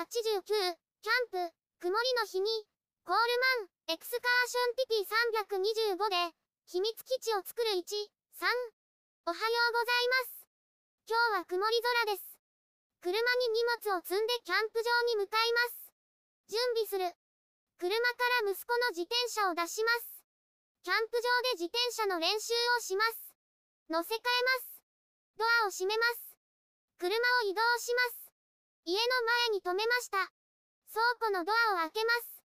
[0.00, 2.48] 89、キャンプ、曇りの日に、
[3.04, 3.20] コール
[3.84, 6.32] マン、エクスカーションティピ325で、
[6.72, 8.48] 秘密基地を作る1、3。
[9.28, 10.48] おはようございます。
[11.04, 11.76] 今日は曇り
[12.08, 12.24] 空です。
[13.04, 13.60] 車に荷
[13.92, 15.92] 物を積んでキャンプ場に向かいます。
[16.48, 17.04] 準備する。
[17.76, 20.24] 車から息子の自転車を出します。
[20.80, 23.36] キャンプ場で自転車の練習をします。
[23.92, 24.80] 乗せ替えます。
[25.36, 26.40] ドアを閉めます。
[26.96, 27.12] 車
[27.44, 28.29] を移動します。
[28.84, 29.00] 家の
[29.48, 30.32] 前に止めました。
[30.92, 32.42] 倉庫のドアを開けます。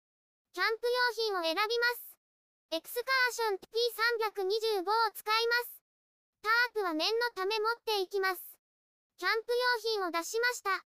[0.53, 2.11] キャンプ用品を選びます。
[2.71, 5.83] エクスカーション P325 を使います。
[6.41, 8.41] タープは念のため持っていきます。
[9.17, 10.83] キャンプ用品を出しました。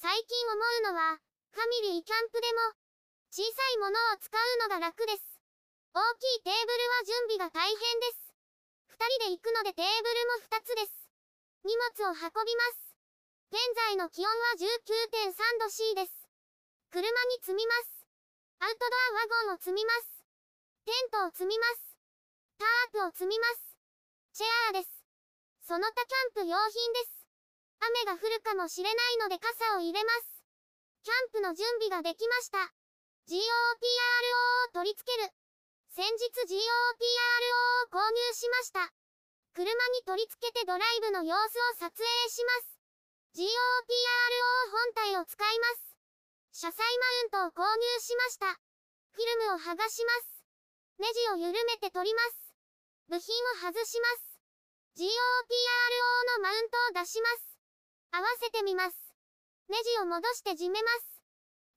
[0.00, 1.18] 最近思うのは、
[1.50, 2.72] ファミリーキャンプでも、
[3.30, 5.36] 小さいものを使うのが楽です。
[5.92, 8.32] 大きいテーブルは準備が大変です。
[8.86, 10.92] 二人で行くのでテーブルも二つです。
[11.64, 12.85] 荷物を運びます。
[13.46, 16.26] 現在の気温は19.3度 C です。
[16.90, 18.02] 車に積みます。
[18.58, 20.26] アウトドアワゴンを積みます。
[20.82, 21.94] テントを積みます。
[22.58, 23.78] タープを積みます。
[24.34, 24.90] チェアーです。
[25.62, 27.22] その他キャンプ用品です。
[27.86, 30.42] 雨が降るかもしれないので傘を入れます。
[31.06, 32.58] キャンプの準備ができました。
[33.30, 35.30] GOPRO を取り付ける。
[35.94, 38.90] 先日 GOPRO を購入しました。
[39.54, 42.75] 車に取り付けてドライブの様子を撮影します。
[43.36, 45.92] GOPRO 本体を使います。
[46.56, 48.48] 車載マウントを購入しました。
[49.12, 50.40] フィルムを剥がします。
[50.96, 52.56] ネジを緩めて取ります。
[53.12, 54.40] 部品を外します。
[54.96, 55.12] GOPRO
[56.40, 57.60] のマウントを出します。
[58.10, 58.96] 合わせてみます。
[59.68, 61.20] ネジを戻して締めます。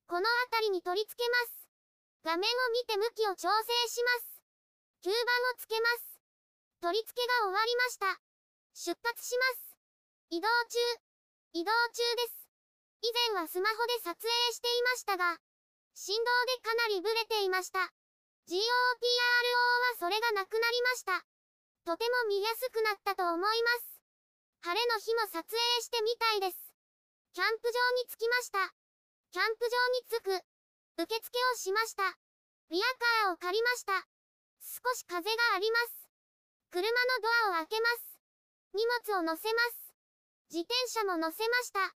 [0.07, 1.67] この辺りに取り付けます。
[2.23, 4.39] 画面を見て向きを調整します。
[5.03, 6.23] 吸盤をつけます。
[6.79, 8.15] 取り付けが終わりました。
[8.71, 9.75] 出発します。
[10.29, 11.08] 移動中。
[11.51, 12.45] 移動中です。
[13.01, 15.37] 以前はスマホで撮影していましたが、
[15.95, 17.79] 振動でかなりブレていました。
[18.45, 18.61] GOPRO は
[19.97, 21.25] それがなくなりました。
[21.85, 24.01] とても見やすくなったと思います。
[24.61, 26.57] 晴れの日も撮影してみたいです。
[27.33, 28.69] キャンプ場に着きました。
[29.31, 30.45] キャンプ場に着く。
[31.01, 32.13] 受付をしました。
[32.69, 32.85] リア
[33.25, 34.05] カーを借りました。
[34.61, 36.09] 少し風があります。
[36.69, 38.19] 車のドアを開けます。
[38.73, 39.78] 荷物を乗せます。
[40.49, 41.93] 自転車も乗せました。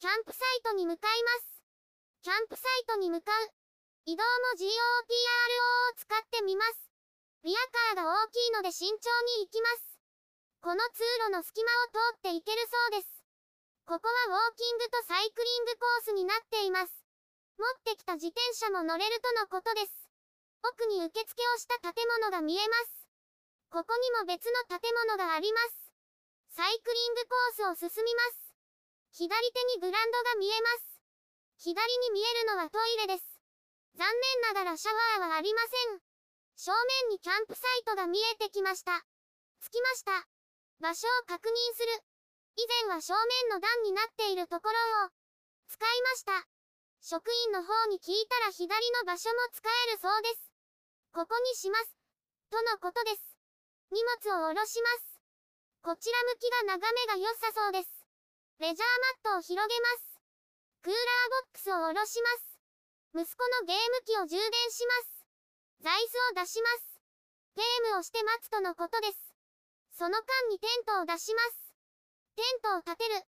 [0.00, 1.64] キャンプサイトに向かいます。
[2.20, 3.48] キャンプサイトに向かう。
[4.04, 6.92] 移動も GOPRO を使ってみます。
[7.40, 7.60] リア
[7.96, 8.92] カーが大きいので慎重
[9.40, 9.96] に行きます。
[10.60, 13.08] この通路の隙間を通って行けるそうです。
[13.88, 16.92] ここはウォーキングとサイクリングコースになっています。
[17.56, 20.04] 持ってきた自転車も乗れるとのことです。
[20.60, 23.08] 奥に受付をした建物が見えます。
[23.72, 25.85] ここにも別の建物があります。
[26.56, 28.40] サイクリングコースを進みます。
[29.12, 30.96] 左手にグランドが見えます。
[31.60, 33.28] 左に見えるのはトイレです。
[33.92, 36.00] 残念ながらシャワーはありません。
[36.56, 36.72] 正
[37.04, 39.04] 面にキャンプサイトが見えてきました。
[39.60, 40.24] 着きました。
[40.80, 41.92] 場所を確認する。
[42.56, 45.12] 以前は正面の段になっているところを
[45.68, 46.48] 使いました。
[47.04, 50.40] 職員の方に聞いたら左の場所も使えるそうです。
[51.12, 52.00] ここにします。
[52.48, 53.36] とのことです。
[53.92, 55.15] 荷物を下ろします。
[55.82, 57.88] こちら向きが眺めが良さそうです。
[58.58, 58.88] レジャー
[59.24, 60.20] マットを広げます。
[60.82, 62.58] クーラーボックスを下ろします。
[63.14, 65.26] 息子のゲーム機を充電します。
[65.80, 67.00] 座椅子を出します。
[67.56, 69.34] ゲームをして待つとのことです。
[69.96, 71.72] その間にテントを出します。
[72.36, 73.24] テントを立てる。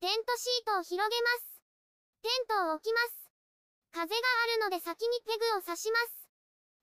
[0.00, 1.62] テントシートを広げます。
[2.22, 3.30] テントを置きます。
[3.92, 6.28] 風があるので先にペグを刺します。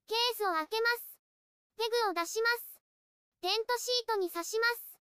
[0.08, 1.20] ケースを開けます。
[1.78, 2.80] ペグを出します。
[3.42, 4.97] テントシートに刺します。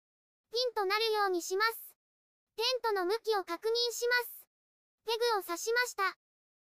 [0.51, 1.95] ピンとなるようにします。
[2.55, 4.45] テントの向きを確認します。
[5.05, 6.03] ペグを刺しました。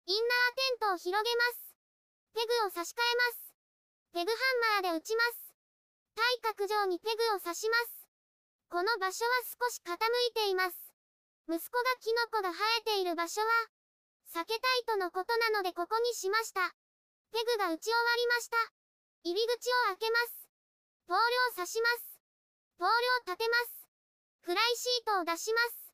[0.05, 1.75] インナーテントを広げます。
[2.35, 3.49] ペグを差し替えます。
[4.13, 4.37] ペグハ
[4.81, 5.55] ンマーで打ちます。
[6.15, 8.09] 対角上にペグを刺します。
[8.69, 9.97] この場所は少し傾
[10.31, 10.77] いています。
[11.49, 13.47] 息子がキノコが生えている場所は、
[14.35, 16.61] 避けたいとのことなのでここにしました。
[17.33, 18.57] ペグが打ち終わりました。
[19.25, 20.51] 入り口を開けます。
[21.07, 22.21] ポールを刺します。
[22.79, 23.78] ポールを立てます。
[24.41, 25.93] フライシートを出します。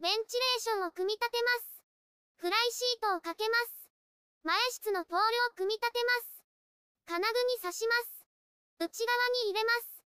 [0.00, 1.82] ベンチレーションを組み立てます。
[2.36, 3.90] フライシートをかけます。
[4.42, 6.40] 前室のポールを組み立てます。
[7.04, 8.24] 金具に刺します。
[8.80, 10.02] 内側に入れます。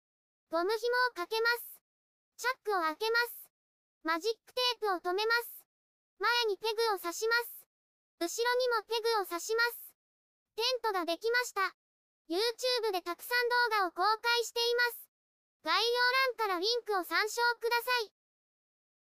[0.48, 1.80] ゴム紐をかけます。
[2.36, 3.50] チャックを開けます。
[4.02, 5.62] マジックテープを留めます。
[6.18, 7.68] 前にペグを刺します。
[8.18, 9.92] 後ろにもペグを刺します。
[10.56, 11.74] テントができました。
[12.32, 15.11] YouTube でたくさん動画を公開しています。
[15.64, 15.78] 概要
[16.38, 18.21] 欄からリンクを参照ください。